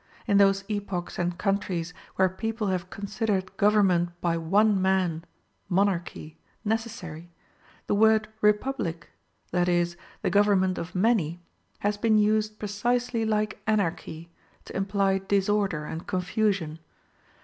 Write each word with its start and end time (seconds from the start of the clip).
In 0.25 0.39
those 0.39 0.63
epochs 0.67 1.19
and 1.19 1.37
countries 1.37 1.93
where 2.15 2.27
people 2.27 2.69
have 2.69 2.89
considered 2.89 3.55
government 3.57 4.19
by 4.19 4.35
one 4.35 4.81
man 4.81 5.25
(monarchy) 5.69 6.39
necessary, 6.65 7.29
the 7.85 7.93
word 7.93 8.27
republic 8.41 9.11
(that 9.51 9.69
is, 9.69 9.97
the 10.23 10.31
government 10.31 10.79
of 10.79 10.95
many) 10.95 11.39
has 11.81 11.97
been 11.99 12.17
used 12.17 12.57
precisely 12.57 13.25
like 13.25 13.61
Anarchy, 13.67 14.31
to 14.65 14.75
imply 14.75 15.19
disorder 15.19 15.85
and 15.85 16.07
confusion. 16.07 16.79